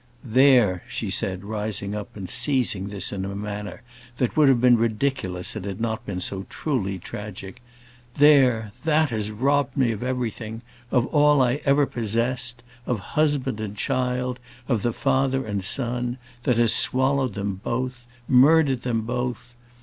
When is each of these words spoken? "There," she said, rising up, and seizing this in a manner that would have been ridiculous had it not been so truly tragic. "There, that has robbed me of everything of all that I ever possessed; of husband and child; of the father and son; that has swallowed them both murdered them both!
"There," 0.25 0.81
she 0.87 1.11
said, 1.11 1.43
rising 1.43 1.93
up, 1.93 2.17
and 2.17 2.27
seizing 2.27 2.87
this 2.87 3.13
in 3.13 3.23
a 3.23 3.35
manner 3.35 3.83
that 4.17 4.35
would 4.35 4.49
have 4.49 4.59
been 4.59 4.75
ridiculous 4.75 5.53
had 5.53 5.67
it 5.67 5.79
not 5.79 6.07
been 6.07 6.21
so 6.21 6.47
truly 6.49 6.97
tragic. 6.97 7.61
"There, 8.15 8.71
that 8.83 9.11
has 9.11 9.29
robbed 9.29 9.77
me 9.77 9.91
of 9.91 10.01
everything 10.01 10.63
of 10.89 11.05
all 11.13 11.37
that 11.41 11.45
I 11.47 11.61
ever 11.65 11.85
possessed; 11.85 12.63
of 12.87 12.97
husband 13.13 13.59
and 13.61 13.77
child; 13.77 14.39
of 14.67 14.81
the 14.81 14.91
father 14.91 15.45
and 15.45 15.63
son; 15.63 16.17
that 16.45 16.57
has 16.57 16.73
swallowed 16.73 17.35
them 17.35 17.61
both 17.63 18.07
murdered 18.27 18.81
them 18.81 19.01
both! 19.01 19.53